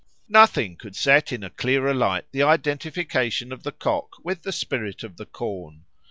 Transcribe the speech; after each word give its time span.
Nothing 0.29 0.77
could 0.77 0.95
set 0.95 1.31
in 1.31 1.43
a 1.43 1.51
clearer 1.51 1.93
light 1.93 2.25
the 2.31 2.41
identification 2.41 3.51
of 3.53 3.61
the 3.61 3.71
cock 3.71 4.15
with 4.23 4.41
the 4.41 4.51
spirit 4.51 5.03
of 5.03 5.17
the 5.17 5.27
corn. 5.27 5.85